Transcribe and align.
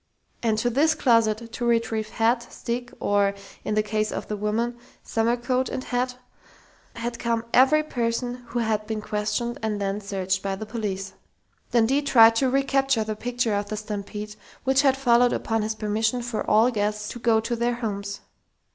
_And 0.41 0.57
to 0.57 0.71
this 0.71 0.95
closet, 0.95 1.51
to 1.53 1.63
retrieve 1.63 2.09
hat, 2.09 2.51
stick 2.51 2.91
or 2.99 3.35
in 3.63 3.75
the 3.75 3.83
case 3.83 4.11
of 4.11 4.27
the 4.29 4.35
women, 4.35 4.79
summer 5.03 5.37
coat 5.37 5.69
and 5.69 5.83
hat 5.83 6.15
had 6.95 7.19
come 7.19 7.45
every 7.53 7.83
person 7.83 8.43
who 8.47 8.57
had 8.57 8.87
been 8.87 8.99
questioned 8.99 9.59
and 9.61 9.79
then 9.79 10.01
searched 10.01 10.41
by 10.41 10.55
the 10.55 10.65
police._ 10.65 11.13
Dundee 11.71 12.01
tried 12.01 12.35
to 12.37 12.49
recapture 12.49 13.03
the 13.03 13.15
picture 13.15 13.53
of 13.53 13.69
the 13.69 13.77
stampede 13.77 14.35
which 14.63 14.81
had 14.81 14.97
followed 14.97 15.33
upon 15.33 15.61
his 15.61 15.75
permission 15.75 16.23
for 16.23 16.49
all 16.49 16.71
guests 16.71 17.07
to 17.09 17.19
go 17.19 17.39
to 17.39 17.55
their 17.55 17.75
homes. 17.75 18.21